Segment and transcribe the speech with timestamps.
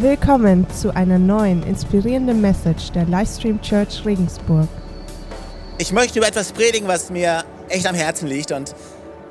[0.00, 4.66] Willkommen zu einer neuen inspirierenden Message der Livestream Church Regensburg.
[5.76, 8.50] Ich möchte über etwas predigen, was mir echt am Herzen liegt.
[8.50, 8.70] Und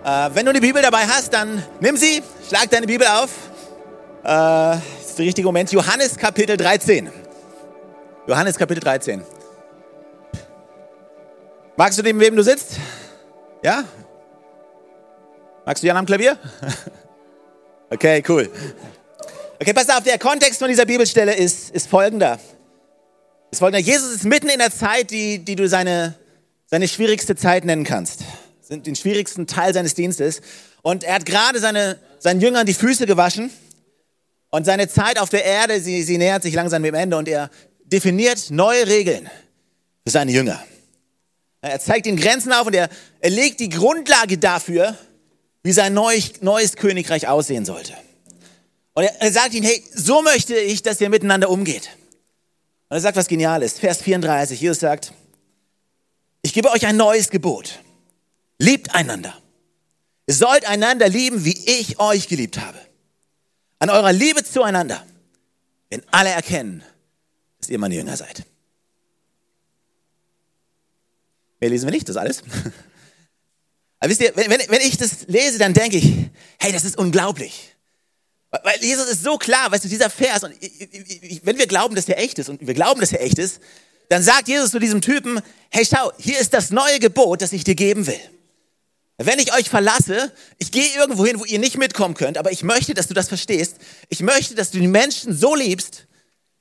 [0.06, 3.32] äh, wenn du die Bibel dabei hast, dann nimm sie, schlag deine Bibel auf.
[4.22, 5.72] Äh, das ist der richtige Moment.
[5.72, 7.10] Johannes Kapitel 13.
[8.28, 9.24] Johannes Kapitel 13.
[11.78, 12.78] Magst du neben wem du sitzt?
[13.64, 13.86] Ja?
[15.66, 16.38] Magst du Jan am Klavier?
[17.92, 18.48] Okay, cool.
[19.62, 22.40] Okay, pass auf, der Kontext von dieser Bibelstelle ist, ist folgender.
[23.52, 23.86] Ist folgender.
[23.86, 26.16] Jesus ist mitten in der Zeit, die, die du seine,
[26.66, 28.22] seine schwierigste Zeit nennen kannst.
[28.70, 30.40] Den schwierigsten Teil seines Dienstes.
[30.82, 33.52] Und er hat gerade seine, seinen Jüngern die Füße gewaschen.
[34.50, 37.18] Und seine Zeit auf der Erde, sie, sie nähert sich langsam dem Ende.
[37.18, 37.50] Und er
[37.84, 39.30] definiert neue Regeln
[40.06, 40.64] für seine Jünger.
[41.62, 42.88] Er zeigt ihnen Grenzen auf und er,
[43.20, 44.98] er legt die Grundlage dafür,
[45.64, 47.94] wie sein neues, neues Königreich aussehen sollte.
[49.00, 51.90] Und er, sagt ihnen, hey, so möchte ich, dass ihr miteinander umgeht.
[52.90, 53.80] Und er sagt was Geniales.
[53.80, 55.14] Vers 34, Jesus sagt,
[56.42, 57.80] ich gebe euch ein neues Gebot.
[58.58, 59.42] Liebt einander.
[60.28, 62.78] Ihr sollt einander lieben, wie ich euch geliebt habe.
[63.80, 65.02] An eurer Liebe zueinander
[65.88, 66.84] werden alle erkennen,
[67.62, 68.44] dass ihr meine Jünger seid.
[71.62, 72.44] Mehr lesen wir nicht, das alles.
[74.02, 77.78] Aber wisst ihr, wenn, wenn ich das lese, dann denke ich, hey, das ist unglaublich.
[78.52, 80.56] Weil Jesus ist so klar, weißt du, dieser Vers, und
[81.44, 83.60] wenn wir glauben, dass er echt ist, und wir glauben, dass er echt ist,
[84.10, 87.64] dann sagt Jesus zu diesem Typen, hey, schau, hier ist das neue Gebot, das ich
[87.64, 88.20] dir geben will.
[89.18, 92.64] Wenn ich euch verlasse, ich gehe irgendwo hin, wo ihr nicht mitkommen könnt, aber ich
[92.64, 93.76] möchte, dass du das verstehst.
[94.08, 96.08] Ich möchte, dass du die Menschen so liebst,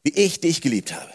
[0.02, 1.10] wie ich dich geliebt habe.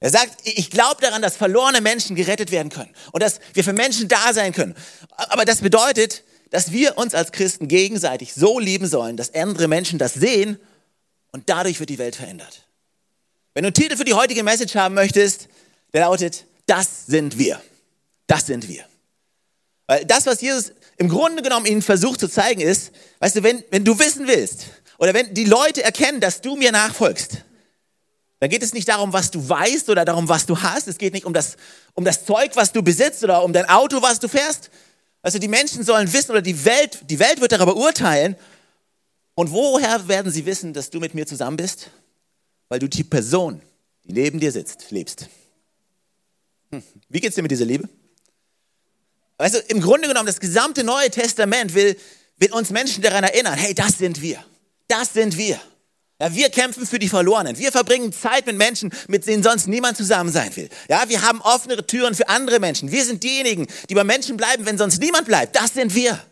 [0.00, 3.72] Er sagt, ich glaube daran, dass verlorene Menschen gerettet werden können und dass wir für
[3.72, 4.74] Menschen da sein können.
[5.16, 9.98] Aber das bedeutet, dass wir uns als Christen gegenseitig so lieben sollen, dass andere Menschen
[9.98, 10.60] das sehen
[11.32, 12.66] und dadurch wird die Welt verändert.
[13.54, 15.48] Wenn du einen Titel für die heutige Message haben möchtest,
[15.94, 17.60] der lautet, das sind wir.
[18.26, 18.84] Das sind wir.
[19.86, 23.64] Weil das, was Jesus im Grunde genommen ihnen versucht zu zeigen, ist, weißt du, wenn,
[23.70, 24.66] wenn du wissen willst
[24.98, 27.38] oder wenn die Leute erkennen, dass du mir nachfolgst,
[28.40, 30.86] dann geht es nicht darum, was du weißt oder darum, was du hast.
[30.86, 31.56] Es geht nicht um das,
[31.94, 34.68] um das Zeug, was du besitzt oder um dein Auto, was du fährst,
[35.22, 38.36] also die Menschen sollen wissen oder die Welt, die Welt wird darüber urteilen.
[39.34, 41.90] Und woher werden sie wissen, dass du mit mir zusammen bist?
[42.68, 43.62] Weil du die Person,
[44.04, 45.28] die neben dir sitzt, lebst.
[46.70, 46.82] Hm.
[47.08, 47.88] Wie geht's dir mit dieser Liebe?
[49.38, 51.96] Du, im Grunde genommen, das gesamte Neue Testament will,
[52.36, 54.44] will uns Menschen daran erinnern, hey, das sind wir.
[54.88, 55.60] Das sind wir.
[56.22, 57.58] Ja, wir kämpfen für die Verlorenen.
[57.58, 60.68] Wir verbringen Zeit mit Menschen, mit denen sonst niemand zusammen sein will.
[60.88, 62.92] Ja, wir haben offenere Türen für andere Menschen.
[62.92, 65.56] Wir sind diejenigen, die bei Menschen bleiben, wenn sonst niemand bleibt.
[65.56, 66.24] Das sind wir.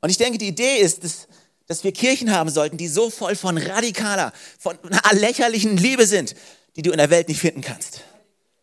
[0.00, 1.28] Und ich denke, die Idee ist, dass,
[1.68, 6.34] dass wir Kirchen haben sollten, die so voll von radikaler, von einer lächerlichen Liebe sind,
[6.74, 8.00] die du in der Welt nicht finden kannst.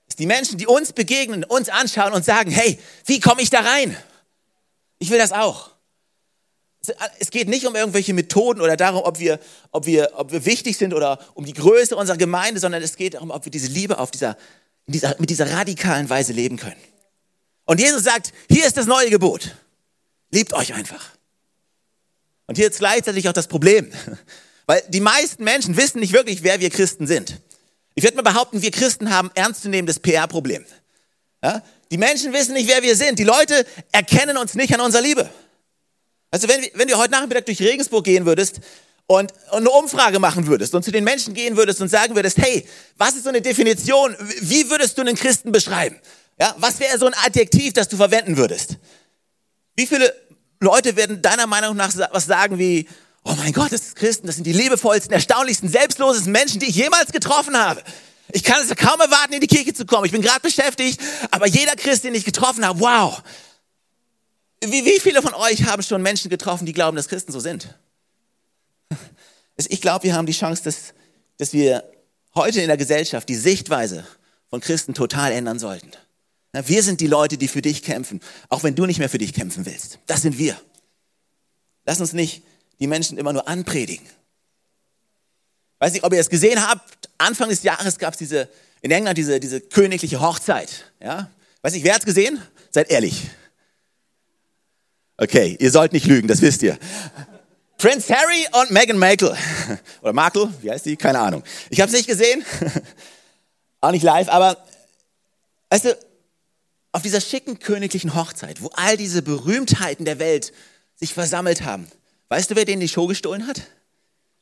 [0.08, 3.62] Dass die Menschen, die uns begegnen, uns anschauen und sagen, hey, wie komme ich da
[3.62, 3.96] rein?
[5.00, 5.72] Ich will das auch.
[7.20, 9.40] Es geht nicht um irgendwelche Methoden oder darum, ob wir,
[9.72, 13.14] ob, wir, ob wir wichtig sind oder um die Größe unserer Gemeinde, sondern es geht
[13.14, 14.36] darum, ob wir diese Liebe auf dieser,
[14.88, 16.82] dieser, mit dieser radikalen Weise leben können.
[17.66, 19.56] Und Jesus sagt, hier ist das neue Gebot.
[20.32, 21.12] Liebt euch einfach.
[22.48, 23.92] Und hier ist gleichzeitig auch das Problem.
[24.66, 27.40] Weil die meisten Menschen wissen nicht wirklich, wer wir Christen sind.
[27.94, 30.66] Ich würde mal behaupten, wir Christen haben ernstzunehmendes PR-Problem.
[31.44, 31.62] Ja?
[31.92, 33.20] Die Menschen wissen nicht, wer wir sind.
[33.20, 35.30] Die Leute erkennen uns nicht an unserer Liebe.
[36.32, 38.62] Also wenn, wenn du heute Nachmittag durch Regensburg gehen würdest
[39.06, 42.38] und, und eine Umfrage machen würdest und zu den Menschen gehen würdest und sagen würdest,
[42.38, 42.66] hey,
[42.98, 46.00] was ist so eine Definition, wie würdest du einen Christen beschreiben?
[46.40, 48.78] Ja, was wäre so ein Adjektiv, das du verwenden würdest?
[49.76, 50.14] Wie viele
[50.62, 52.88] Leute werden deiner Meinung nach was sagen wie,
[53.24, 56.76] oh mein Gott, das ist Christen, das sind die liebevollsten, erstaunlichsten, selbstlosesten Menschen, die ich
[56.76, 57.84] jemals getroffen habe.
[58.32, 60.06] Ich kann es kaum erwarten, in die Kirche zu kommen.
[60.06, 63.22] Ich bin gerade beschäftigt, aber jeder Christ, den ich getroffen habe, wow,
[64.64, 67.76] wie, wie viele von euch haben schon Menschen getroffen, die glauben, dass Christen so sind?
[69.58, 70.94] Ich glaube, wir haben die Chance, dass,
[71.38, 71.84] dass wir
[72.36, 74.06] heute in der Gesellschaft die Sichtweise
[74.50, 75.92] von Christen total ändern sollten.
[76.54, 78.20] Wir sind die Leute, die für dich kämpfen,
[78.50, 80.00] auch wenn du nicht mehr für dich kämpfen willst.
[80.06, 80.60] Das sind wir.
[81.86, 82.44] Lass uns nicht
[82.80, 84.06] die Menschen immer nur anpredigen.
[85.80, 88.50] Weiß nicht, ob ihr es gesehen habt, Anfang des Jahres gab es diese,
[88.82, 90.92] in England diese, diese königliche Hochzeit.
[91.00, 91.32] Ja?
[91.62, 92.42] Weiß nicht, wer hat es gesehen?
[92.70, 93.30] Seid ehrlich.
[95.22, 96.80] Okay, ihr sollt nicht lügen, das wisst ihr.
[97.78, 99.38] Prince Harry und Meghan Markle.
[100.02, 100.98] Oder Markle, wie heißt die?
[100.98, 101.44] Keine Ahnung.
[101.70, 102.44] Ich habe es nicht gesehen.
[103.82, 104.58] Auch nicht live, aber
[105.70, 105.98] weißt du,
[106.92, 110.54] auf dieser schicken königlichen Hochzeit, wo all diese Berühmtheiten der Welt
[110.96, 111.88] sich versammelt haben,
[112.30, 113.62] weißt du, wer denen die Show gestohlen hat?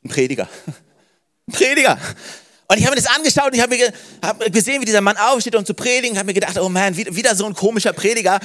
[0.02, 0.48] Ein Prediger.
[1.46, 1.98] Ein Prediger.
[2.70, 5.16] Und ich habe mir das angeschaut und ich habe mir hab gesehen, wie dieser Mann
[5.16, 6.12] aufsteht, um zu predigen.
[6.12, 8.38] Ich habe mir gedacht, oh man, wieder so ein komischer Prediger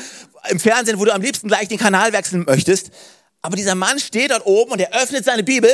[0.49, 2.89] im Fernsehen, wo du am liebsten gleich den Kanal wechseln möchtest.
[3.43, 5.69] Aber dieser Mann steht dort oben und er öffnet seine Bibel,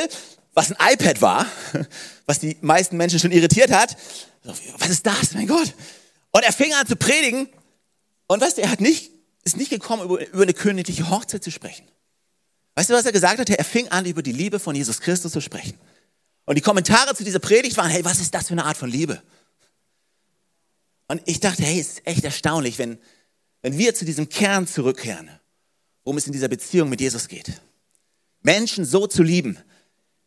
[0.54, 1.46] was ein iPad war,
[2.26, 3.96] was die meisten Menschen schon irritiert hat.
[4.44, 5.74] Was ist das, mein Gott?
[6.32, 7.48] Und er fing an zu predigen.
[8.28, 9.12] Und weißt du, er hat nicht,
[9.46, 11.88] ist nicht gekommen, über, über eine königliche Hochzeit zu sprechen.
[12.76, 13.50] Weißt du, was er gesagt hat?
[13.50, 15.80] Er fing an, über die Liebe von Jesus Christus zu sprechen.
[16.52, 18.90] Und die Kommentare zu dieser Predigt waren, hey, was ist das für eine Art von
[18.90, 19.24] Liebe?
[21.08, 23.00] Und ich dachte, hey, es ist echt erstaunlich, wenn,
[23.62, 25.30] wenn wir zu diesem Kern zurückkehren,
[26.04, 27.54] worum es in dieser Beziehung mit Jesus geht.
[28.42, 29.58] Menschen so zu lieben,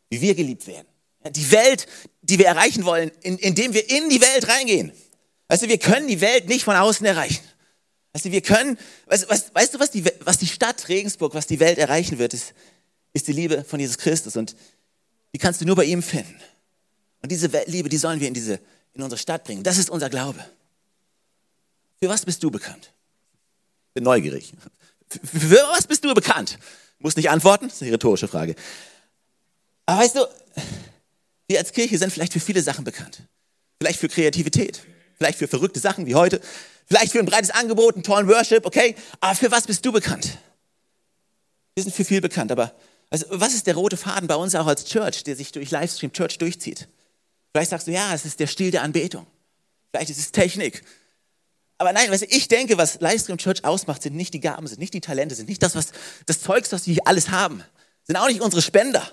[0.09, 0.87] wie wir geliebt werden.
[1.29, 1.87] Die Welt,
[2.23, 4.93] die wir erreichen wollen, in, indem wir in die Welt reingehen.
[5.49, 7.45] Weißt du, wir können die Welt nicht von außen erreichen.
[8.15, 8.79] Weißt du, wir können,
[9.09, 12.33] weißt, weißt, weißt du, was die, was die Stadt Regensburg, was die Welt erreichen wird,
[12.33, 12.55] ist,
[13.13, 14.37] ist die Liebe von Jesus Christus.
[14.37, 14.57] Und
[15.35, 16.35] die kannst du nur bei ihm finden.
[17.21, 18.61] Und diese Liebe, die sollen wir in, diese,
[18.93, 19.65] in unsere Stadt bringen.
[19.65, 20.45] Das ist unser Glaube.
[22.01, 22.93] Für was bist du bekannt?
[23.95, 24.53] Bin neugierig.
[25.09, 26.59] Für, für was bist du bekannt?
[26.99, 28.55] Muss nicht antworten, das ist eine rhetorische Frage.
[29.87, 30.27] Aber weißt du,
[31.49, 33.23] wir als Kirche sind vielleicht für viele Sachen bekannt.
[33.81, 34.83] Vielleicht für Kreativität,
[35.19, 36.41] vielleicht für verrückte Sachen wie heute,
[36.87, 38.95] vielleicht für ein breites Angebot, einen tollen Worship, okay?
[39.21, 40.39] Aber für was bist du bekannt?
[41.75, 42.73] Wir sind für viel bekannt, aber
[43.15, 46.13] also, was ist der rote Faden bei uns auch als Church, der sich durch Livestream
[46.13, 46.89] Church durchzieht?
[47.53, 49.25] Vielleicht sagst du, ja, es ist der Stil der Anbetung.
[49.93, 50.83] Vielleicht ist es Technik.
[51.79, 54.95] Aber nein, du, ich denke, was Livestream Church ausmacht, sind nicht die Gaben, sind nicht
[54.95, 55.93] die Talente, sind nicht das, was,
[56.27, 57.63] das Zeugs, was wir alles haben.
[58.03, 59.09] Sind auch nicht unsere Spender.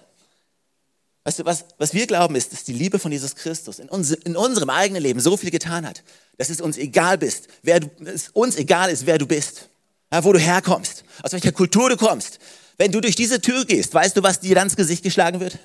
[1.24, 4.09] Weißt du, was, was wir glauben ist, dass die Liebe von Jesus Christus in, uns,
[4.09, 6.01] in unserem eigenen Leben so viel getan hat,
[6.39, 9.69] dass es uns egal bist, wer du, es uns egal ist, wer du bist,
[10.12, 12.39] ja, wo du herkommst, aus welcher Kultur du kommst,
[12.81, 15.60] wenn du durch diese Tür gehst, weißt du, was dir dann ins Gesicht geschlagen wird?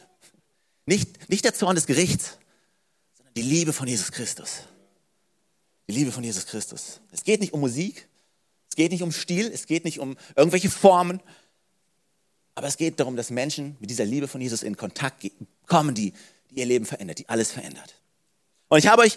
[0.84, 2.36] Nicht, nicht der Zorn des Gerichts,
[3.16, 4.64] sondern die Liebe von Jesus Christus.
[5.88, 7.00] Die Liebe von Jesus Christus.
[7.12, 8.06] Es geht nicht um Musik,
[8.68, 11.22] es geht nicht um Stil, es geht nicht um irgendwelche Formen,
[12.54, 15.26] aber es geht darum, dass Menschen mit dieser Liebe von Jesus in Kontakt
[15.66, 16.12] kommen, die,
[16.50, 17.94] die ihr Leben verändert, die alles verändert.
[18.68, 19.16] Und ich habe euch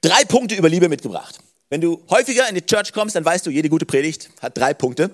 [0.00, 1.40] drei Punkte über Liebe mitgebracht.
[1.68, 4.72] Wenn du häufiger in die Church kommst, dann weißt du, jede gute Predigt hat drei
[4.72, 5.10] Punkte.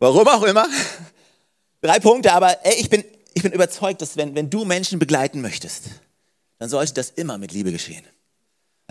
[0.00, 0.66] Warum auch immer.
[1.80, 3.04] Drei Punkte, aber ey, ich, bin,
[3.34, 5.84] ich bin überzeugt, dass wenn, wenn du Menschen begleiten möchtest,
[6.58, 8.04] dann sollte das immer mit Liebe geschehen.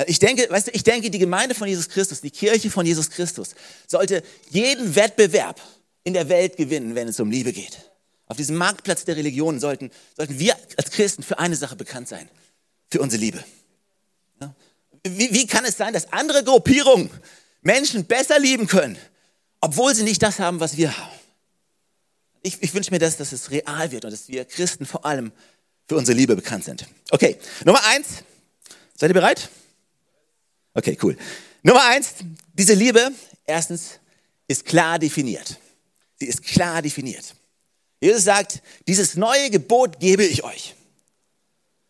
[0.06, 3.10] Ich denke, weißt du, ich denke, die Gemeinde von Jesus Christus, die Kirche von Jesus
[3.10, 3.56] Christus,
[3.88, 5.60] sollte jeden Wettbewerb
[6.04, 7.80] in der Welt gewinnen, wenn es um Liebe geht.
[8.28, 12.30] Auf diesem Marktplatz der Religionen sollten, sollten wir als Christen für eine Sache bekannt sein,
[12.90, 13.44] für unsere Liebe.
[15.04, 17.10] Wie, wie kann es sein, dass andere Gruppierungen
[17.62, 18.98] Menschen besser lieben können,
[19.62, 21.17] obwohl sie nicht das haben, was wir haben?
[22.48, 25.32] Ich, ich wünsche mir das, dass es real wird und dass wir Christen vor allem
[25.88, 26.86] für unsere Liebe bekannt sind.
[27.12, 28.24] Okay, Nummer eins.
[28.96, 29.50] Seid ihr bereit?
[30.74, 31.18] Okay, cool.
[31.64, 32.16] Nummer eins,
[32.54, 33.12] diese Liebe,
[33.46, 34.00] erstens,
[34.48, 35.58] ist klar definiert.
[36.20, 37.36] Sie ist klar definiert.
[38.00, 40.76] Jesus sagt, dieses neue Gebot gebe ich euch.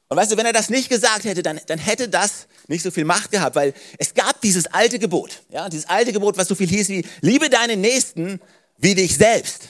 [0.09, 2.91] Und weißt du, wenn er das nicht gesagt hätte, dann, dann hätte das nicht so
[2.91, 6.55] viel Macht gehabt, weil es gab dieses alte Gebot, ja, dieses alte Gebot, was so
[6.55, 8.39] viel hieß wie, liebe deinen Nächsten
[8.77, 9.69] wie dich selbst.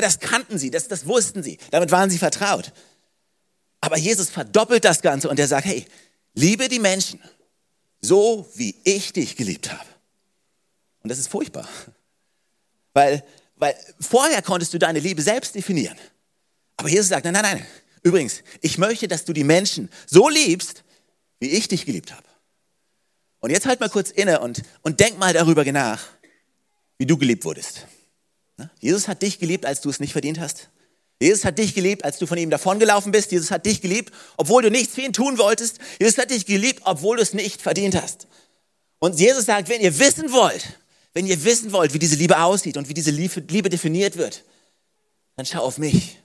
[0.00, 2.72] Das kannten sie, das, das wussten sie, damit waren sie vertraut.
[3.80, 5.86] Aber Jesus verdoppelt das Ganze und er sagt, hey,
[6.34, 7.20] liebe die Menschen
[8.00, 9.88] so, wie ich dich geliebt habe.
[11.02, 11.68] Und das ist furchtbar,
[12.92, 13.24] weil,
[13.56, 15.96] weil vorher konntest du deine Liebe selbst definieren.
[16.76, 17.66] Aber Jesus sagt, nein, nein, nein,
[18.02, 20.82] übrigens, ich möchte, dass du die Menschen so liebst,
[21.38, 22.26] wie ich dich geliebt habe.
[23.40, 26.02] Und jetzt halt mal kurz inne und, und denk mal darüber nach,
[26.98, 27.86] wie du geliebt wurdest.
[28.58, 28.70] Ne?
[28.80, 30.68] Jesus hat dich geliebt, als du es nicht verdient hast.
[31.20, 33.32] Jesus hat dich geliebt, als du von ihm davongelaufen bist.
[33.32, 35.78] Jesus hat dich geliebt, obwohl du nichts für ihn tun wolltest.
[35.98, 38.26] Jesus hat dich geliebt, obwohl du es nicht verdient hast.
[38.98, 40.78] Und Jesus sagt, wenn ihr wissen wollt,
[41.14, 44.44] wenn ihr wissen wollt, wie diese Liebe aussieht und wie diese Liebe definiert wird,
[45.36, 46.18] dann schau auf mich.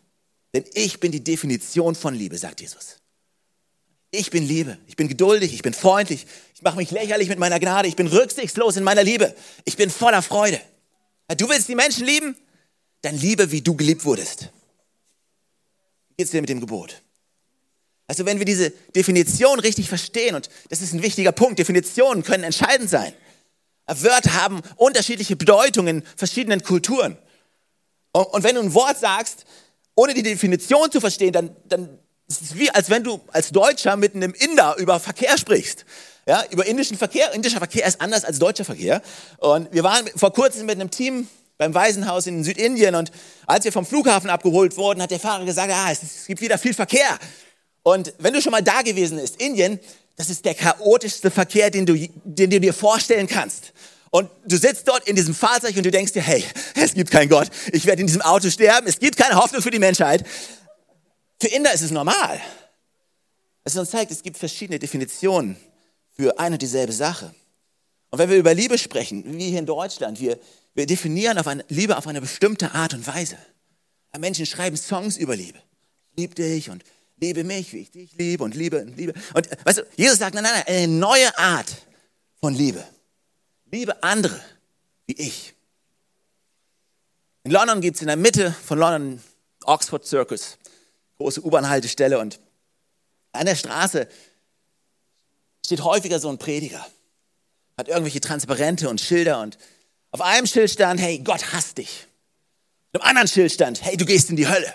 [0.53, 2.97] Denn ich bin die Definition von Liebe, sagt Jesus.
[4.11, 4.77] Ich bin Liebe.
[4.88, 6.27] Ich bin geduldig, ich bin freundlich.
[6.53, 7.88] Ich mache mich lächerlich mit meiner Gnade.
[7.88, 9.33] Ich bin rücksichtslos in meiner Liebe.
[9.63, 10.59] Ich bin voller Freude.
[11.35, 12.35] Du willst die Menschen lieben?
[13.01, 14.50] Dann liebe, wie du geliebt wurdest.
[16.09, 17.01] Wie geht's dir mit dem Gebot?
[18.07, 22.43] Also wenn wir diese Definition richtig verstehen, und das ist ein wichtiger Punkt, Definitionen können
[22.43, 23.13] entscheidend sein.
[23.88, 27.17] Wörter haben unterschiedliche Bedeutungen in verschiedenen Kulturen.
[28.11, 29.45] Und wenn du ein Wort sagst,
[29.95, 33.97] ohne die Definition zu verstehen, dann, dann ist es wie, als wenn du als Deutscher
[33.97, 35.85] mit einem Inder über Verkehr sprichst.
[36.27, 37.31] Ja, über indischen Verkehr.
[37.33, 39.01] Indischer Verkehr ist anders als deutscher Verkehr.
[39.37, 43.11] Und wir waren vor kurzem mit einem Team beim Waisenhaus in Südindien und
[43.45, 46.73] als wir vom Flughafen abgeholt wurden, hat der Fahrer gesagt, ah, es, gibt wieder viel
[46.73, 47.19] Verkehr.
[47.83, 49.79] Und wenn du schon mal da gewesen bist, Indien,
[50.15, 53.73] das ist der chaotischste Verkehr, den du, den du dir vorstellen kannst.
[54.09, 56.43] Und du sitzt dort in diesem Fahrzeug und du denkst dir, hey,
[56.75, 57.49] es gibt keinen Gott.
[57.71, 58.87] Ich werde in diesem Auto sterben.
[58.87, 60.25] Es gibt keine Hoffnung für die Menschheit.
[61.39, 62.41] Für Inder ist es normal.
[63.63, 65.57] Es uns zeigt, es gibt verschiedene Definitionen
[66.12, 67.34] für eine und dieselbe Sache.
[68.10, 70.39] Und wenn wir über Liebe sprechen, wie hier in Deutschland, wir,
[70.74, 73.38] wir definieren auf eine, Liebe auf eine bestimmte Art und Weise.
[74.18, 75.60] Menschen schreiben Songs über Liebe.
[76.12, 76.84] Ich liebe dich und
[77.18, 79.13] liebe mich, wie ich dich liebe und liebe und liebe.
[79.34, 81.74] Und weißt du, Jesus sagt, nein, nein, nein, eine neue Art
[82.41, 82.84] von Liebe.
[83.72, 84.39] Liebe andere
[85.06, 85.53] wie ich.
[87.44, 89.22] In London gibt es in der Mitte von London
[89.63, 90.58] Oxford Circus,
[91.18, 92.39] große U-Bahn-Haltestelle und
[93.32, 94.08] an der Straße
[95.65, 96.86] steht häufiger so ein Prediger,
[97.77, 99.58] hat irgendwelche Transparente und Schilder und
[100.12, 102.08] auf einem Schild stand, hey, Gott hasst dich.
[102.94, 104.74] Auf einem anderen Schild stand, hey, du gehst in die Hölle.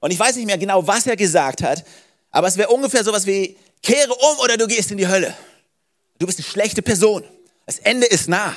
[0.00, 1.84] Und ich weiß nicht mehr genau, was er gesagt hat,
[2.30, 5.36] aber es wäre ungefähr sowas wie, kehre um oder du gehst in die Hölle.
[6.18, 7.24] Du bist eine schlechte Person.
[7.66, 8.56] Das Ende ist nah.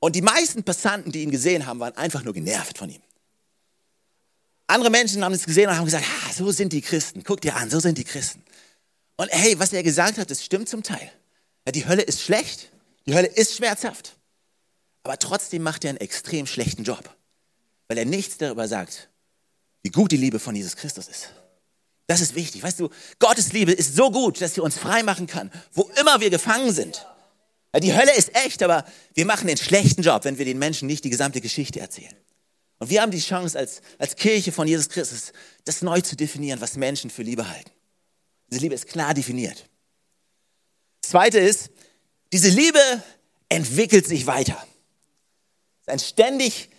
[0.00, 3.00] Und die meisten Passanten, die ihn gesehen haben, waren einfach nur genervt von ihm.
[4.66, 7.22] Andere Menschen haben es gesehen und haben gesagt, ah, so sind die Christen.
[7.22, 8.42] Guck dir an, so sind die Christen.
[9.16, 11.10] Und hey, was er gesagt hat, das stimmt zum Teil.
[11.66, 12.70] Ja, die Hölle ist schlecht,
[13.06, 14.16] die Hölle ist schmerzhaft.
[15.02, 17.14] Aber trotzdem macht er einen extrem schlechten Job,
[17.88, 19.08] weil er nichts darüber sagt,
[19.82, 21.28] wie gut die Liebe von Jesus Christus ist.
[22.06, 22.62] Das ist wichtig.
[22.62, 26.20] Weißt du, Gottes Liebe ist so gut, dass sie uns frei machen kann, wo immer
[26.20, 27.06] wir gefangen sind.
[27.82, 31.04] Die Hölle ist echt, aber wir machen den schlechten Job, wenn wir den Menschen nicht
[31.04, 32.14] die gesamte Geschichte erzählen.
[32.78, 35.32] Und wir haben die Chance als, als Kirche von Jesus Christus,
[35.64, 37.70] das neu zu definieren, was Menschen für Liebe halten.
[38.54, 39.68] Diese Liebe ist klar definiert.
[41.02, 41.70] Das Zweite ist,
[42.32, 42.78] diese Liebe
[43.48, 44.64] entwickelt sich weiter.
[45.80, 46.70] Es ist ein ständig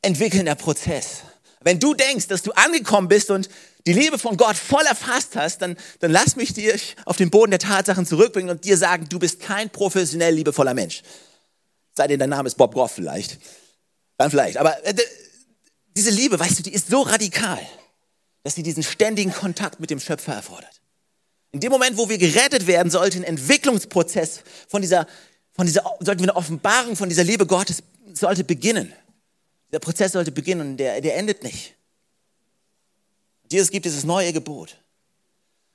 [0.00, 1.24] entwickelnder Prozess.
[1.60, 3.50] Wenn du denkst, dass du angekommen bist und
[3.86, 7.50] die Liebe von Gott voll erfasst hast, dann, dann lass mich dir auf den Boden
[7.50, 11.02] der Tatsachen zurückbringen und dir sagen, du bist kein professionell liebevoller Mensch.
[11.94, 13.38] Sei denn, dein Name ist Bob Groff vielleicht.
[14.16, 14.56] Dann vielleicht.
[14.56, 14.94] Aber äh,
[15.94, 17.60] diese Liebe, weißt du, die ist so radikal,
[18.44, 20.80] dass sie diesen ständigen Kontakt mit dem Schöpfer erfordert.
[21.52, 25.06] In dem Moment, wo wir gerettet werden, sollte ein Entwicklungsprozess von dieser,
[25.52, 28.92] von dieser, sollten wir eine Offenbarung von dieser Liebe Gottes sollte beginnen.
[29.72, 31.74] Der Prozess sollte beginnen und der, der endet nicht.
[33.50, 34.76] Jesus gibt dieses neue Gebot.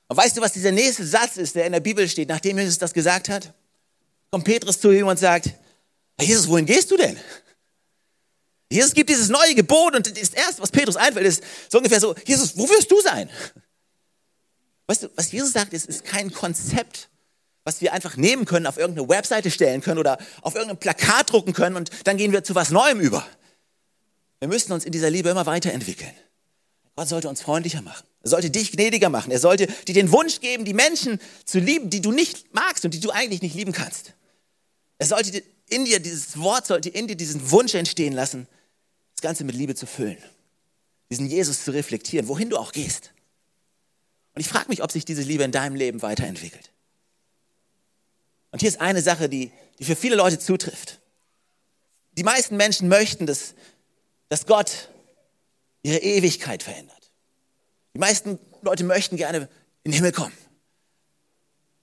[0.08, 2.78] Und weißt du, was dieser nächste Satz ist, der in der Bibel steht, nachdem Jesus
[2.78, 3.52] das gesagt hat?
[4.30, 5.50] Kommt Petrus zu ihm und sagt,
[6.20, 7.16] Jesus, wohin gehst du denn?
[8.70, 12.14] Jesus gibt dieses neue Gebot und das erste, was Petrus einfällt, ist so ungefähr so,
[12.24, 13.30] Jesus, wo wirst du sein?
[14.86, 17.08] Weißt du, was Jesus sagt, ist, ist kein Konzept,
[17.64, 21.54] was wir einfach nehmen können, auf irgendeine Webseite stellen können oder auf irgendein Plakat drucken
[21.54, 23.26] können und dann gehen wir zu was Neuem über.
[24.40, 26.12] Wir müssen uns in dieser Liebe immer weiterentwickeln.
[26.96, 28.06] Gott sollte uns freundlicher machen.
[28.22, 29.30] Er sollte dich gnädiger machen.
[29.30, 32.92] Er sollte dir den Wunsch geben, die Menschen zu lieben, die du nicht magst und
[32.92, 34.12] die du eigentlich nicht lieben kannst.
[34.98, 38.46] Er sollte in dir, dieses Wort sollte in dir diesen Wunsch entstehen lassen,
[39.16, 40.18] das Ganze mit Liebe zu füllen.
[41.10, 43.13] Diesen Jesus zu reflektieren, wohin du auch gehst.
[44.34, 46.70] Und ich frage mich, ob sich diese Liebe in deinem Leben weiterentwickelt.
[48.50, 51.00] Und hier ist eine Sache, die, die für viele Leute zutrifft.
[52.12, 53.54] Die meisten Menschen möchten, dass
[54.34, 54.88] dass Gott
[55.82, 57.10] ihre Ewigkeit verändert.
[57.94, 59.48] Die meisten Leute möchten gerne
[59.84, 60.36] in den Himmel kommen.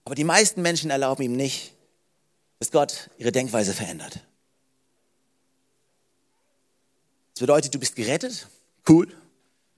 [0.04, 1.74] Aber die meisten Menschen erlauben ihm nicht,
[2.60, 4.20] dass Gott ihre Denkweise verändert.
[7.36, 8.48] Das bedeutet, du bist gerettet,
[8.90, 9.08] cool,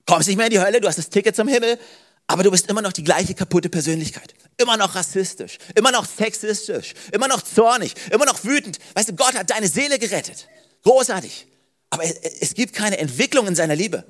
[0.06, 1.78] kommst nicht mehr in die Hölle, du hast das Ticket zum Himmel,
[2.26, 4.34] aber du bist immer noch die gleiche kaputte Persönlichkeit.
[4.56, 8.78] Immer noch rassistisch, immer noch sexistisch, immer noch zornig, immer noch wütend.
[8.94, 10.48] Weißt du, Gott hat deine Seele gerettet.
[10.84, 11.46] Großartig.
[11.90, 14.04] Aber es gibt keine Entwicklung in seiner Liebe.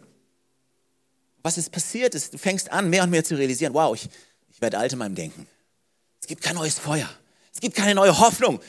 [1.43, 4.09] Was ist passiert ist, du fängst an, mehr und mehr zu realisieren, wow, ich,
[4.51, 5.47] ich werde alt in meinem Denken.
[6.21, 7.09] Es gibt kein neues Feuer.
[7.53, 8.61] Es gibt keine neue Hoffnung.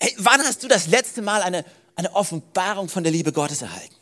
[0.00, 1.64] Hey, wann hast du das letzte Mal eine,
[1.96, 3.94] eine Offenbarung von der Liebe Gottes erhalten?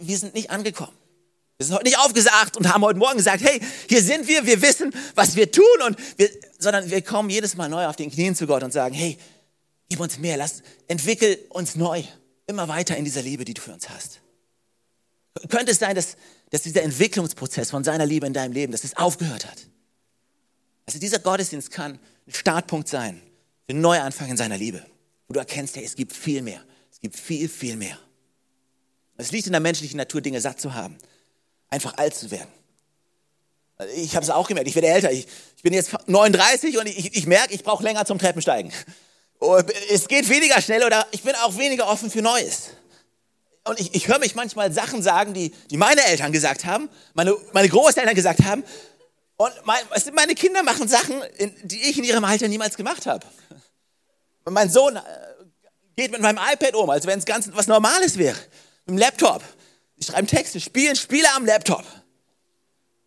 [0.00, 0.96] Wir sind nicht angekommen.
[1.60, 4.62] Wir sind heute nicht aufgesagt und haben heute Morgen gesagt, hey, hier sind wir, wir
[4.62, 8.34] wissen, was wir tun, und wir, sondern wir kommen jedes Mal neu auf den Knien
[8.34, 9.18] zu Gott und sagen, hey,
[9.90, 12.02] gib uns mehr, lass, entwickel uns neu
[12.46, 14.22] immer weiter in dieser Liebe, die du für uns hast.
[15.50, 16.16] Könnte es sein, dass,
[16.48, 19.58] dass dieser Entwicklungsprozess von seiner Liebe in deinem Leben, dass es aufgehört hat?
[20.86, 23.20] Also dieser Gottesdienst kann ein Startpunkt sein
[23.68, 24.82] einen Neuanfang in seiner Liebe,
[25.28, 26.64] wo du erkennst, hey, es gibt viel mehr.
[26.90, 27.98] Es gibt viel, viel mehr.
[29.18, 30.96] Es liegt in der menschlichen Natur, Dinge satt zu haben,
[31.70, 32.48] einfach alt zu werden.
[33.96, 35.10] Ich habe es auch gemerkt, ich werde älter.
[35.10, 38.72] Ich, ich bin jetzt 39 und ich, ich merke, ich brauche länger zum Treppensteigen.
[39.90, 42.70] Es geht weniger schnell oder ich bin auch weniger offen für Neues.
[43.64, 47.34] und ich, ich höre mich manchmal Sachen sagen, die, die meine Eltern gesagt haben, meine,
[47.52, 48.64] meine Großeltern gesagt haben.
[49.36, 49.80] Und mein,
[50.14, 51.22] meine Kinder machen Sachen,
[51.62, 53.26] die ich in ihrem Alter niemals gemacht habe.
[54.44, 55.00] Mein Sohn äh,
[55.96, 58.36] geht mit meinem iPad um, als wenn es ganz was Normales wäre.
[58.84, 59.42] Mit dem Laptop.
[60.02, 61.84] Schreiben Texte, spielen Spiele am Laptop.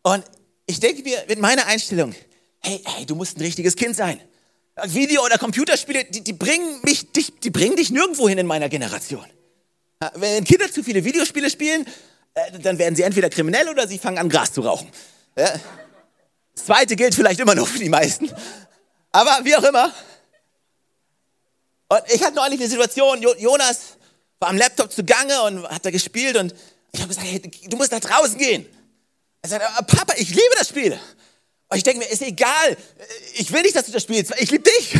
[0.03, 0.23] Und
[0.65, 2.13] ich denke mir mit meiner Einstellung,
[2.59, 4.19] hey, hey, du musst ein richtiges Kind sein.
[4.85, 8.69] Video- oder Computerspiele, die, die, bringen mich, die, die bringen dich nirgendwo hin in meiner
[8.69, 9.25] Generation.
[10.15, 11.85] Wenn Kinder zu viele Videospiele spielen,
[12.33, 14.89] äh, dann werden sie entweder kriminell oder sie fangen an, Gras zu rauchen.
[15.35, 15.59] Das
[16.55, 18.29] zweite gilt vielleicht immer noch für die meisten.
[19.11, 19.93] Aber wie auch immer.
[21.89, 23.97] Und ich hatte neulich eine Situation, Jonas
[24.39, 26.53] war am Laptop zugange und hat da gespielt und
[26.93, 28.65] ich habe gesagt, hey, du musst nach draußen gehen.
[29.41, 30.97] Er sagt, Papa, ich liebe das Spiel.
[31.67, 32.77] Und ich denke mir, ist egal,
[33.33, 34.95] ich will nicht, dass du das spielst, ich liebe dich.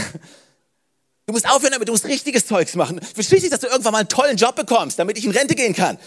[1.26, 3.00] Du musst aufhören damit, du musst richtiges Zeugs machen.
[3.02, 5.74] Verstehst du, dass du irgendwann mal einen tollen Job bekommst, damit ich in Rente gehen
[5.74, 5.98] kann.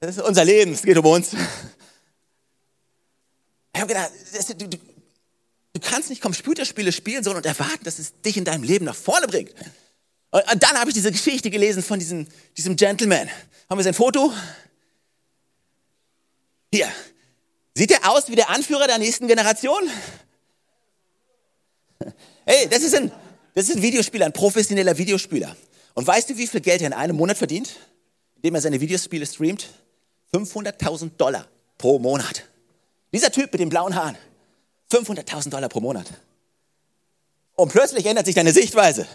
[0.00, 1.32] Das ist unser Leben, es geht um uns.
[3.74, 4.10] Ich habe gedacht,
[4.48, 4.78] du, du,
[5.74, 9.26] du, kannst nicht Computerspiele spielen, sondern erwarten, dass es dich in deinem Leben nach vorne
[9.28, 9.52] bringt.
[10.30, 13.28] Und, und dann habe ich diese Geschichte gelesen von diesem, diesem Gentleman.
[13.68, 14.32] Haben wir sein Foto?
[16.72, 16.88] Hier.
[17.74, 19.82] Sieht er aus wie der Anführer der nächsten Generation?
[22.44, 23.12] Hey, das ist ein,
[23.54, 25.56] das ist ein Videospieler, ein professioneller Videospieler.
[25.94, 27.76] Und weißt du, wie viel Geld er in einem Monat verdient,
[28.36, 29.68] indem er seine Videospiele streamt?
[30.32, 31.46] 500.000 Dollar
[31.76, 32.44] pro Monat.
[33.12, 34.16] Dieser Typ mit den blauen Haaren.
[34.92, 36.06] 500.000 Dollar pro Monat.
[37.54, 39.06] Und plötzlich ändert sich deine Sichtweise.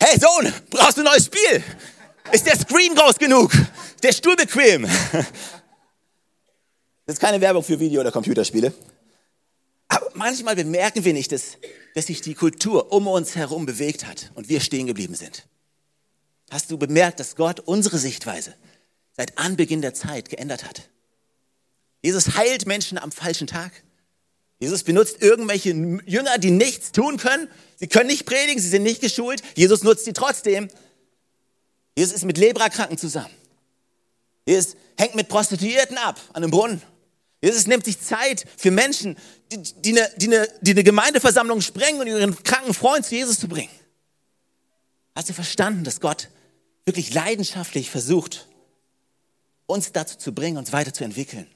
[0.00, 1.62] Hey Sohn, brauchst du ein neues Spiel?
[2.32, 3.52] Ist der Screen groß genug?
[3.52, 4.88] Ist der Stuhl bequem?
[7.10, 8.72] Das ist keine Werbung für Video- oder Computerspiele.
[9.88, 11.58] Aber manchmal bemerken wir nicht, dass,
[11.96, 15.44] dass sich die Kultur um uns herum bewegt hat und wir stehen geblieben sind.
[16.52, 18.54] Hast du bemerkt, dass Gott unsere Sichtweise
[19.16, 20.88] seit Anbeginn der Zeit geändert hat?
[22.00, 23.72] Jesus heilt Menschen am falschen Tag.
[24.60, 27.48] Jesus benutzt irgendwelche Jünger, die nichts tun können.
[27.74, 29.42] Sie können nicht predigen, sie sind nicht geschult.
[29.56, 30.68] Jesus nutzt sie trotzdem.
[31.98, 33.34] Jesus ist mit Lebrakranken zusammen.
[34.46, 36.80] Jesus hängt mit Prostituierten ab an einem Brunnen.
[37.42, 39.16] Jesus nimmt sich Zeit für Menschen,
[39.50, 43.40] die, die, eine, die, eine, die eine Gemeindeversammlung sprengen und ihren kranken Freund zu Jesus
[43.40, 43.70] zu bringen.
[45.14, 46.28] Hast du verstanden, dass Gott
[46.84, 48.48] wirklich leidenschaftlich versucht,
[49.66, 51.46] uns dazu zu bringen, uns weiterzuentwickeln?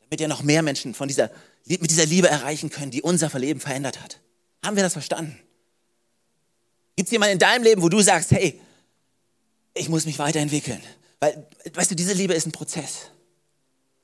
[0.00, 1.30] Damit ja noch mehr Menschen von dieser,
[1.66, 4.20] mit dieser Liebe erreichen können, die unser Leben verändert hat.
[4.64, 5.38] Haben wir das verstanden?
[6.96, 8.58] Gibt es jemanden in deinem Leben, wo du sagst, hey,
[9.74, 10.82] ich muss mich weiterentwickeln?
[11.20, 13.10] Weil, weißt du, diese Liebe ist ein Prozess.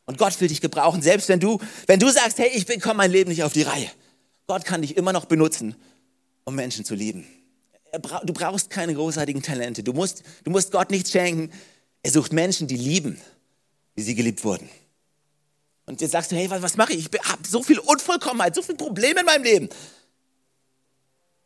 [0.06, 3.10] Und Gott will dich gebrauchen, selbst wenn du, wenn du sagst, hey, ich bekomme mein
[3.10, 3.90] Leben nicht auf die Reihe.
[4.46, 5.74] Gott kann dich immer noch benutzen,
[6.44, 7.26] um Menschen zu lieben.
[8.24, 9.82] Du brauchst keine großartigen Talente.
[9.82, 11.50] Du musst, du musst Gott nichts schenken.
[12.02, 13.20] Er sucht Menschen, die lieben,
[13.94, 14.68] wie sie geliebt wurden.
[15.86, 17.08] Und jetzt sagst du, hey, was, was mache ich?
[17.12, 19.68] Ich habe so viel Unvollkommenheit, so viele Probleme in meinem Leben.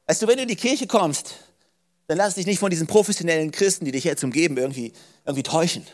[0.07, 1.35] Weißt du, wenn du in die Kirche kommst,
[2.07, 4.93] dann lass dich nicht von diesen professionellen Christen, die dich jetzt umgeben, irgendwie,
[5.27, 5.87] irgendwie täuschen.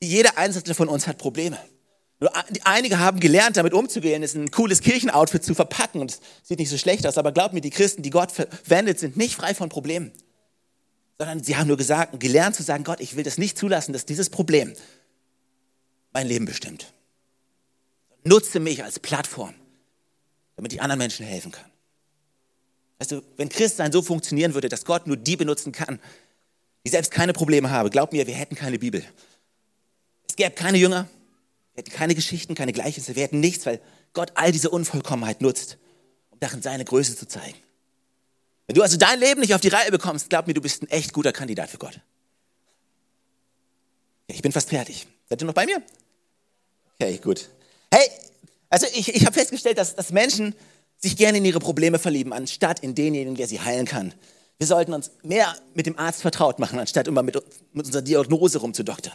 [0.00, 1.58] Jeder Einzelne von uns hat Probleme.
[2.64, 6.70] Einige haben gelernt, damit umzugehen, ist ein cooles Kirchenoutfit zu verpacken und es sieht nicht
[6.70, 7.16] so schlecht aus.
[7.16, 10.10] Aber glaub mir, die Christen, die Gott verwendet, sind nicht frei von Problemen.
[11.18, 14.04] Sondern sie haben nur gesagt, gelernt zu sagen, Gott, ich will das nicht zulassen, dass
[14.04, 14.72] dieses Problem
[16.12, 16.92] mein Leben bestimmt.
[18.24, 19.54] Nutze mich als Plattform,
[20.56, 21.70] damit ich anderen Menschen helfen kann.
[22.98, 26.00] Weißt du, wenn Christsein so funktionieren würde, dass Gott nur die benutzen kann,
[26.84, 29.04] die selbst keine Probleme haben, glaub mir, wir hätten keine Bibel.
[30.28, 31.08] Es gäbe keine Jünger,
[31.78, 33.80] wir hätten keine Geschichten, keine Gleichnisse, wir hätten nichts, weil
[34.12, 35.78] Gott all diese Unvollkommenheit nutzt,
[36.30, 37.56] um darin seine Größe zu zeigen.
[38.66, 40.88] Wenn du also dein Leben nicht auf die Reihe bekommst, glaub mir, du bist ein
[40.88, 42.00] echt guter Kandidat für Gott.
[44.26, 45.06] Ich bin fast fertig.
[45.28, 45.80] Seid ihr noch bei mir?
[46.94, 47.48] Okay, gut.
[47.94, 48.10] Hey,
[48.70, 50.56] also ich, ich habe festgestellt, dass, dass Menschen
[50.96, 54.12] sich gerne in ihre Probleme verlieben, anstatt in denjenigen, der sie heilen kann.
[54.58, 57.36] Wir sollten uns mehr mit dem Arzt vertraut machen, anstatt immer mit,
[57.72, 59.14] mit unserer Diagnose rumzudoktern.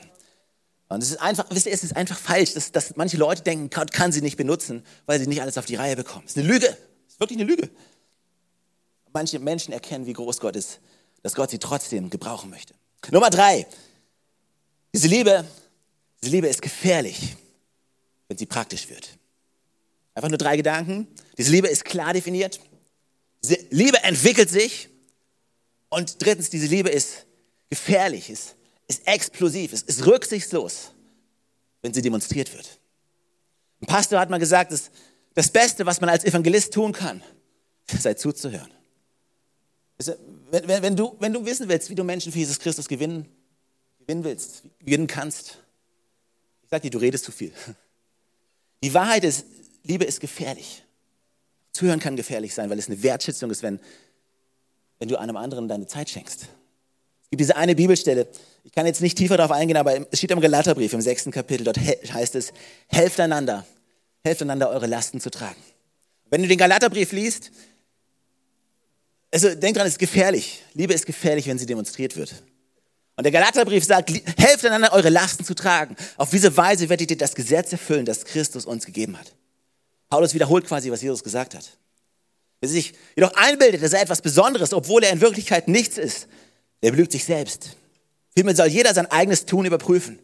[0.93, 3.69] Und es ist einfach, wisst ihr, es ist einfach falsch, dass, dass manche Leute denken,
[3.69, 6.23] Gott kann sie nicht benutzen, weil sie nicht alles auf die Reihe bekommen.
[6.25, 6.67] Es ist eine Lüge.
[7.07, 7.69] Es ist wirklich eine Lüge.
[9.11, 10.79] Manche Menschen erkennen, wie groß Gott ist,
[11.23, 12.75] dass Gott sie trotzdem gebrauchen möchte.
[13.11, 13.65] Nummer drei.
[14.93, 15.45] Diese Liebe,
[16.21, 17.35] diese Liebe ist gefährlich,
[18.27, 19.17] wenn sie praktisch wird.
[20.13, 21.07] Einfach nur drei Gedanken.
[21.37, 22.59] Diese Liebe ist klar definiert.
[23.43, 24.89] Diese Liebe entwickelt sich.
[25.89, 27.25] Und drittens, diese Liebe ist
[27.69, 28.55] gefährlich, ist
[28.95, 30.91] ist explosiv, ist, ist rücksichtslos,
[31.81, 32.79] wenn sie demonstriert wird.
[33.81, 34.91] Ein Pastor hat mal gesagt, dass
[35.33, 37.21] das Beste, was man als Evangelist tun kann,
[37.99, 38.71] sei zuzuhören.
[40.51, 43.27] Wenn, wenn, wenn, du, wenn du wissen willst, wie du Menschen für Jesus Christus gewinnen
[44.03, 45.59] gewinnen willst, gewinnen kannst,
[46.63, 47.53] ich sage dir, du redest zu viel.
[48.83, 49.45] Die Wahrheit ist,
[49.83, 50.83] Liebe ist gefährlich.
[51.71, 53.79] Zuhören kann gefährlich sein, weil es eine Wertschätzung ist, wenn,
[54.99, 56.47] wenn du einem anderen deine Zeit schenkst.
[57.33, 58.27] Gibt diese eine Bibelstelle,
[58.63, 61.63] ich kann jetzt nicht tiefer darauf eingehen, aber es steht im Galaterbrief im sechsten Kapitel,
[61.63, 62.53] dort heißt es,
[62.85, 63.65] helft einander,
[64.23, 65.59] helft einander, eure Lasten zu tragen.
[66.29, 67.49] Wenn du den Galaterbrief liest,
[69.31, 70.61] also denk dran, es ist gefährlich.
[70.75, 72.35] Liebe ist gefährlich, wenn sie demonstriert wird.
[73.15, 75.95] Und der Galaterbrief sagt, helft einander, eure Lasten zu tragen.
[76.17, 79.33] Auf diese Weise werdet ihr das Gesetz erfüllen, das Christus uns gegeben hat.
[80.07, 81.67] Paulus wiederholt quasi, was Jesus gesagt hat.
[82.59, 86.27] Wer sich jedoch einbildet, dass er etwas Besonderes, obwohl er in Wirklichkeit nichts ist,
[86.83, 87.77] der belügt sich selbst.
[88.35, 90.19] Vielmehr soll jeder sein eigenes Tun überprüfen.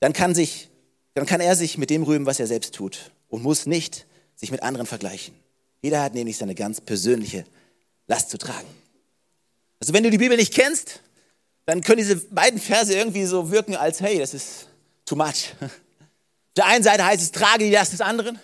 [0.00, 0.68] Dann kann, sich,
[1.14, 4.50] dann kann er sich mit dem rühmen, was er selbst tut und muss nicht sich
[4.50, 5.34] mit anderen vergleichen.
[5.80, 7.44] Jeder hat nämlich seine ganz persönliche
[8.06, 8.66] Last zu tragen.
[9.80, 11.00] Also wenn du die Bibel nicht kennst,
[11.64, 14.68] dann können diese beiden Verse irgendwie so wirken als, hey, das ist
[15.04, 15.54] too much.
[15.60, 15.70] Auf
[16.56, 18.38] der einen Seite heißt es, trage die Last des anderen.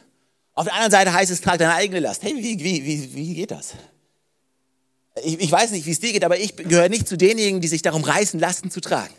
[0.55, 2.23] Auf der anderen Seite heißt es, trag deine eigene Last.
[2.23, 3.75] Hey, wie, wie, wie, wie geht das?
[5.25, 7.69] Ich, ich weiß nicht, wie es dir geht, aber ich gehöre nicht zu denjenigen, die
[7.69, 9.15] sich darum reißen, Lasten zu tragen.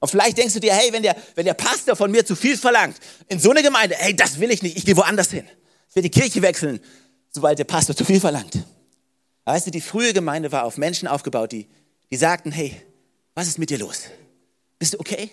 [0.00, 2.58] Und vielleicht denkst du dir, hey, wenn der, wenn der Pastor von mir zu viel
[2.58, 2.96] verlangt,
[3.28, 5.46] in so eine Gemeinde, hey, das will ich nicht, ich gehe woanders hin.
[5.88, 6.80] Ich werde die Kirche wechseln,
[7.30, 8.58] sobald der Pastor zu viel verlangt.
[9.44, 11.68] Weißt du, die frühe Gemeinde war auf Menschen aufgebaut, die,
[12.10, 12.74] die sagten, hey,
[13.34, 14.02] was ist mit dir los?
[14.78, 15.30] Bist du okay?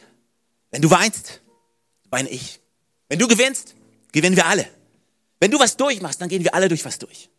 [0.70, 1.42] Wenn du weinst,
[2.10, 2.60] weine ich.
[3.10, 3.76] Wenn du gewinnst,
[4.14, 4.66] gewinnen wir alle.
[5.42, 7.30] Wenn du was durchmachst, dann gehen wir alle durch was durch.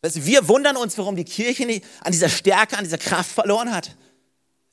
[0.00, 3.96] Also wir wundern uns, warum die Kirche an dieser Stärke, an dieser Kraft verloren hat.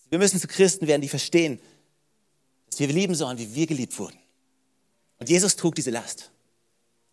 [0.09, 1.59] Wir müssen zu Christen werden, die verstehen,
[2.69, 4.17] dass wir lieben sollen, wie wir geliebt wurden.
[5.17, 6.31] Und Jesus trug diese Last.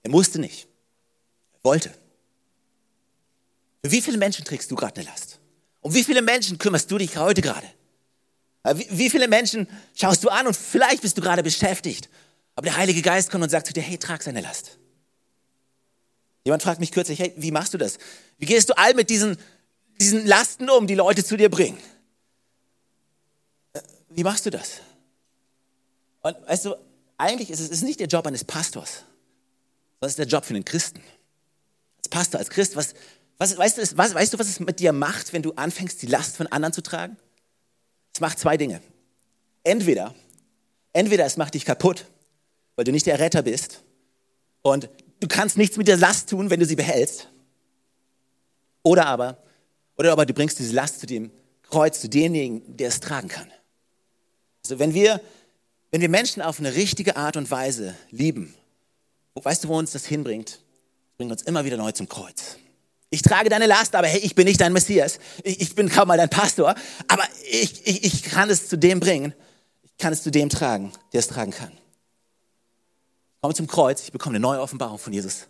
[0.02, 0.68] Er musste nicht.
[1.54, 1.90] Er wollte.
[3.82, 5.40] Für wie viele Menschen trägst du gerade eine Last?
[5.80, 7.66] Um wie viele Menschen kümmerst du dich heute gerade?
[8.74, 12.08] Wie, wie viele Menschen schaust du an und vielleicht bist du gerade beschäftigt,
[12.54, 14.78] aber der Heilige Geist kommt und sagt zu dir, hey, trag seine Last.
[16.44, 17.98] Jemand fragt mich kürzlich, hey, wie machst du das?
[18.38, 19.36] Wie gehst du all mit diesen,
[20.00, 21.78] diesen Lasten um, die Leute zu dir bringen?
[23.72, 24.80] Äh, wie machst du das?
[26.22, 26.74] Und weißt du,
[27.16, 29.04] eigentlich ist es ist nicht der Job eines Pastors,
[30.00, 31.00] sondern es ist der Job für einen Christen.
[31.98, 32.94] Als Pastor, als Christ, was,
[33.38, 36.06] was, weißt, du, was, weißt du, was es mit dir macht, wenn du anfängst, die
[36.06, 37.16] Last von anderen zu tragen?
[38.12, 38.80] Es macht zwei Dinge.
[39.62, 40.14] Entweder,
[40.92, 42.06] entweder es macht dich kaputt,
[42.74, 43.82] weil du nicht der Retter bist
[44.62, 44.88] und
[45.22, 47.28] du kannst nichts mit der Last tun, wenn du sie behältst.
[48.82, 49.38] Oder aber,
[49.96, 51.30] oder aber du bringst diese Last zu dem
[51.62, 53.50] Kreuz, zu demjenigen, der es tragen kann.
[54.64, 55.20] Also wenn wir,
[55.92, 58.54] wenn wir Menschen auf eine richtige Art und Weise lieben,
[59.34, 60.60] weißt du, wo uns das hinbringt?
[61.16, 62.56] Bringt uns immer wieder neu zum Kreuz.
[63.10, 65.18] Ich trage deine Last, aber hey, ich bin nicht dein Messias.
[65.44, 66.74] Ich, ich bin kaum mal dein Pastor,
[67.06, 69.34] aber ich, ich, ich kann es zu dem bringen.
[69.84, 71.72] Ich kann es zu dem tragen, der es tragen kann
[73.42, 75.48] komme zum Kreuz, ich bekomme eine neue Offenbarung von Jesus.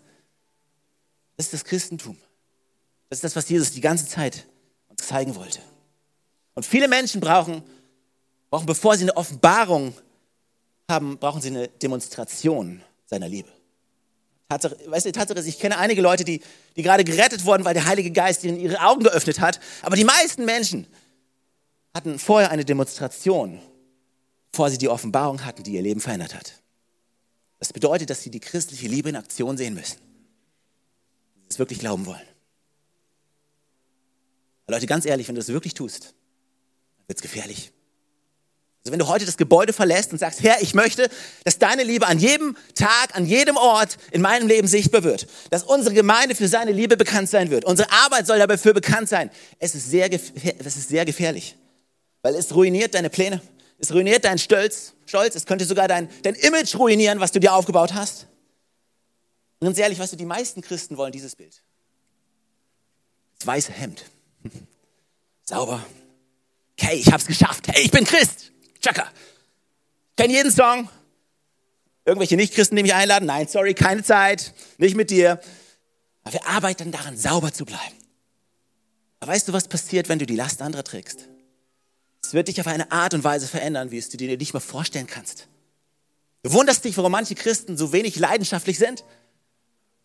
[1.36, 2.16] Das ist das Christentum.
[3.08, 4.46] Das ist das, was Jesus die ganze Zeit
[4.88, 5.60] uns zeigen wollte.
[6.54, 7.62] Und viele Menschen brauchen,
[8.50, 9.94] brauchen, bevor sie eine Offenbarung
[10.90, 13.50] haben, brauchen sie eine Demonstration seiner Liebe.
[14.48, 16.40] Tatsache, weißt du, Tatsache ist, ich kenne einige Leute, die,
[16.76, 19.60] die gerade gerettet wurden, weil der Heilige Geist ihnen ihre Augen geöffnet hat.
[19.82, 20.86] Aber die meisten Menschen
[21.94, 23.60] hatten vorher eine Demonstration,
[24.50, 26.61] bevor sie die Offenbarung hatten, die ihr Leben verändert hat.
[27.62, 29.98] Das bedeutet, dass sie die christliche Liebe in Aktion sehen müssen.
[31.42, 32.26] Sie es wirklich glauben wollen.
[34.66, 37.70] Aber Leute, ganz ehrlich, wenn du das wirklich tust, dann wird es gefährlich.
[38.80, 41.08] Also wenn du heute das Gebäude verlässt und sagst, Herr, ich möchte,
[41.44, 45.62] dass deine Liebe an jedem Tag, an jedem Ort in meinem Leben sichtbar wird, dass
[45.62, 49.30] unsere Gemeinde für seine Liebe bekannt sein wird, unsere Arbeit soll dabei für bekannt sein,
[49.60, 51.56] es ist sehr, es ist sehr gefährlich,
[52.22, 53.40] weil es ruiniert deine Pläne,
[53.82, 57.52] es ruiniert deinen Stolz, Stolz, es könnte sogar dein, dein Image ruinieren, was du dir
[57.52, 58.28] aufgebaut hast.
[59.58, 61.62] Und ganz ehrlich, weißt du, die meisten Christen wollen dieses Bild.
[63.38, 64.04] Das weiße Hemd.
[65.42, 65.84] Sauber.
[66.78, 67.66] Okay, ich hab's geschafft.
[67.66, 68.52] Hey, ich bin Christ.
[68.80, 69.10] Chaka.
[70.16, 70.88] Kenn jeden Song.
[72.04, 73.26] Irgendwelche Nicht-Christen, die mich einladen.
[73.26, 74.54] Nein, sorry, keine Zeit.
[74.78, 75.40] Nicht mit dir.
[76.22, 77.96] Aber wir arbeiten daran, sauber zu bleiben.
[79.18, 81.28] Aber weißt du, was passiert, wenn du die Last anderer trägst?
[82.32, 84.60] Es wird dich auf eine Art und Weise verändern, wie es du dir nicht mal
[84.60, 85.48] vorstellen kannst.
[86.42, 89.04] Du wunderst dich, warum manche Christen so wenig leidenschaftlich sind,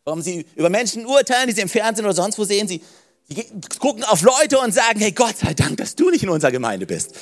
[0.03, 2.67] warum sie über Menschen urteilen, die sie im Fernsehen oder sonst wo sehen.
[2.67, 2.83] Sie,
[3.29, 3.47] sie
[3.79, 6.85] gucken auf Leute und sagen, hey Gott sei Dank, dass du nicht in unserer Gemeinde
[6.85, 7.15] bist.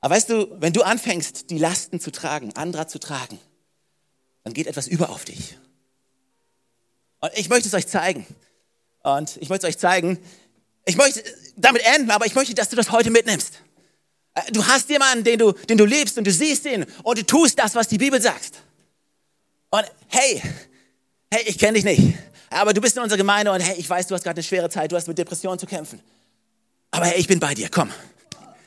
[0.00, 3.38] Aber weißt du, wenn du anfängst, die Lasten zu tragen, anderer zu tragen,
[4.42, 5.56] dann geht etwas über auf dich.
[7.20, 8.26] Und ich möchte es euch zeigen.
[9.04, 10.18] Und ich möchte es euch zeigen,
[10.84, 11.22] ich möchte
[11.56, 13.62] damit enden, aber ich möchte, dass du das heute mitnimmst.
[14.38, 17.24] Äh, du hast jemanden, den du, den du liebst und du siehst ihn und du
[17.24, 18.62] tust das, was die Bibel sagt.
[19.70, 20.42] Und hey,
[21.30, 22.18] hey, ich kenne dich nicht,
[22.50, 24.70] aber du bist in unserer Gemeinde und hey, ich weiß, du hast gerade eine schwere
[24.70, 26.00] Zeit, du hast mit Depressionen zu kämpfen.
[26.90, 27.90] Aber hey, ich bin bei dir, komm.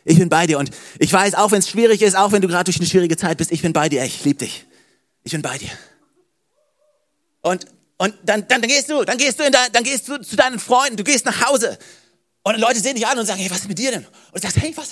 [0.04, 2.48] Ich bin bei dir und ich weiß, auch wenn es schwierig ist, auch wenn du
[2.48, 4.66] gerade durch eine schwierige Zeit bist, ich bin bei dir, ich liebe dich.
[5.24, 5.70] Ich bin bei dir.
[7.42, 7.66] Und,
[7.98, 10.36] und dann, dann, dann gehst du, dann gehst du, in dein, dann gehst du zu
[10.36, 11.78] deinen Freunden, du gehst nach Hause
[12.44, 14.06] und Leute sehen dich an und sagen, hey, was ist mit dir denn?
[14.06, 14.90] Und du sagst, hey, was?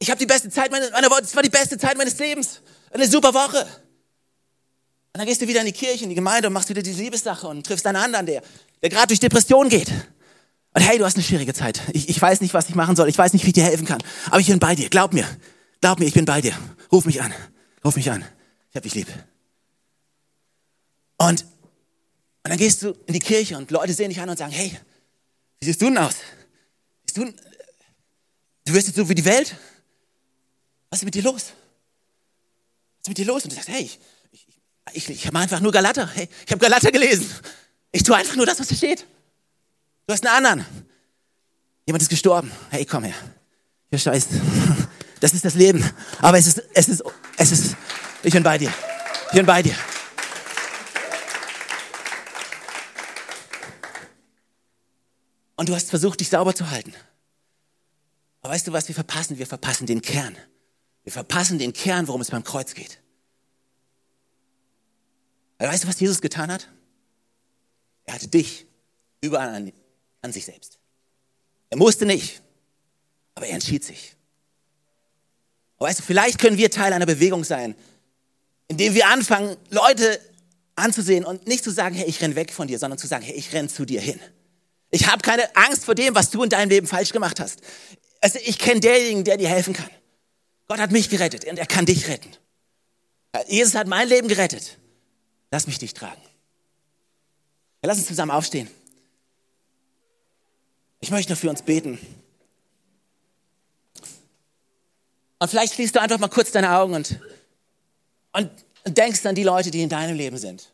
[0.00, 2.62] Ich habe die beste Zeit meines, meiner Worte, es war die beste Zeit meines Lebens.
[2.90, 3.60] Eine super Woche.
[3.60, 6.92] Und dann gehst du wieder in die Kirche, in die Gemeinde und machst wieder die
[6.92, 8.42] Liebessache und triffst einen anderen, der,
[8.80, 9.88] der gerade durch Depression geht.
[10.72, 11.82] Und hey, du hast eine schwierige Zeit.
[11.92, 13.08] Ich, ich weiß nicht, was ich machen soll.
[13.08, 14.02] Ich weiß nicht, wie ich dir helfen kann.
[14.30, 14.88] Aber ich bin bei dir.
[14.88, 15.26] Glaub mir.
[15.82, 16.56] Glaub mir, ich bin bei dir.
[16.90, 17.34] Ruf mich an.
[17.84, 18.24] Ruf mich an.
[18.70, 19.08] Ich hab dich lieb.
[21.18, 24.52] Und, und dann gehst du in die Kirche und Leute sehen dich an und sagen,
[24.52, 24.74] hey,
[25.58, 26.14] wie siehst du denn aus?
[27.04, 27.24] Siehst du,
[28.64, 29.54] du wirst jetzt so wie die Welt?
[30.90, 31.52] Was ist mit dir los?
[32.96, 33.44] Was ist mit dir los?
[33.44, 33.90] Und du sagst, hey,
[34.32, 34.46] ich,
[34.92, 36.08] ich, ich habe einfach nur Galater.
[36.08, 37.30] Hey, ich habe Galater gelesen.
[37.92, 39.06] Ich tue einfach nur das, was hier steht.
[40.06, 40.66] Du hast einen anderen.
[41.86, 42.50] Jemand ist gestorben.
[42.70, 43.14] Hey, komm her.
[43.88, 44.28] Hier scheiß.
[45.20, 45.88] Das ist das Leben.
[46.20, 47.04] Aber es ist, es ist,
[47.36, 47.76] es ist,
[48.22, 48.72] ich bin bei dir.
[49.26, 49.74] Ich bin bei dir.
[55.56, 56.94] Und du hast versucht, dich sauber zu halten.
[58.40, 59.36] Aber weißt du, was wir verpassen?
[59.36, 60.36] Wir verpassen den Kern.
[61.04, 63.00] Wir verpassen den Kern, worum es beim Kreuz geht.
[65.58, 66.68] Weißt du, was Jesus getan hat?
[68.04, 68.66] Er hatte dich
[69.20, 69.72] überall an,
[70.22, 70.78] an sich selbst.
[71.68, 72.42] Er musste nicht,
[73.34, 74.16] aber er entschied sich.
[75.76, 77.74] Aber weißt du, vielleicht können wir Teil einer Bewegung sein,
[78.68, 80.20] indem wir anfangen, Leute
[80.76, 83.34] anzusehen und nicht zu sagen, hey, ich renn weg von dir, sondern zu sagen, hey,
[83.34, 84.18] ich renn zu dir hin.
[84.90, 87.60] Ich habe keine Angst vor dem, was du in deinem Leben falsch gemacht hast.
[88.20, 89.90] Also ich kenne denjenigen, der dir helfen kann.
[90.70, 92.30] Gott hat mich gerettet und er kann dich retten.
[93.48, 94.78] Jesus hat mein Leben gerettet.
[95.50, 96.22] Lass mich dich tragen.
[97.82, 98.70] Ja, lass uns zusammen aufstehen.
[101.00, 101.98] Ich möchte für uns beten.
[105.40, 107.18] Und vielleicht schließt du einfach mal kurz deine Augen und,
[108.34, 108.48] und
[108.86, 110.70] denkst an die Leute, die in deinem Leben sind,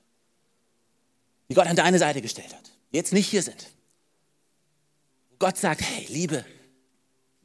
[1.48, 3.68] die Gott an deine Seite gestellt hat, die jetzt nicht hier sind.
[5.38, 6.44] Gott sagt, hey, Liebe,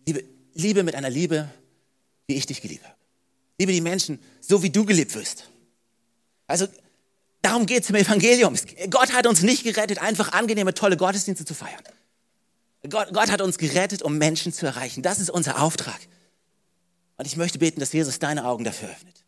[0.06, 1.50] Liebe, Liebe mit einer Liebe,
[2.32, 2.96] wie ich dich geliebt habe.
[3.60, 5.50] Liebe die Menschen, so wie du geliebt wirst.
[6.48, 6.68] Also
[7.42, 8.56] darum geht es im Evangelium.
[8.90, 11.84] Gott hat uns nicht gerettet, einfach angenehme, tolle Gottesdienste zu feiern.
[12.90, 15.04] Gott, Gott hat uns gerettet, um Menschen zu erreichen.
[15.04, 16.00] Das ist unser Auftrag.
[17.18, 19.24] Und ich möchte beten, dass Jesus deine Augen dafür öffnet.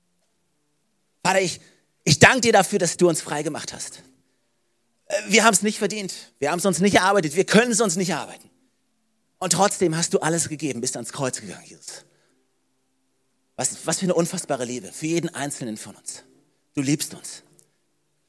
[1.24, 1.60] Vater, ich,
[2.06, 4.02] ich danke dir dafür, dass du uns frei gemacht hast.
[5.08, 6.14] Äh, wir haben es nicht verdient.
[6.40, 7.36] Wir haben es uns nicht erarbeitet.
[7.36, 8.50] Wir können es uns nicht erarbeiten.
[9.38, 12.06] Und trotzdem hast du alles gegeben, bist ans Kreuz gegangen, Jesus.
[13.56, 16.24] Was, was für eine unfassbare Liebe für jeden Einzelnen von uns.
[16.74, 17.44] Du liebst uns.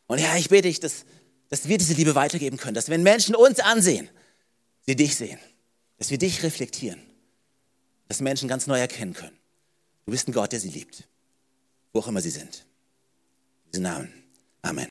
[0.06, 1.04] Und ja, ich bete dich, dass,
[1.48, 4.08] dass wir diese Liebe weitergeben können, dass wenn Menschen uns ansehen,
[4.82, 5.38] sie dich sehen,
[5.98, 7.00] dass wir dich reflektieren,
[8.08, 9.36] dass Menschen ganz neu erkennen können.
[10.04, 11.04] Du bist ein Gott, der sie liebt,
[11.92, 12.66] wo auch immer sie sind.
[13.66, 14.12] In diesem Namen.
[14.60, 14.82] Amen.